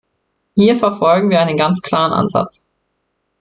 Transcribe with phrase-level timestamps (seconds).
[0.55, 2.65] Hier verfolgen wir einen ganz klaren Ansatz.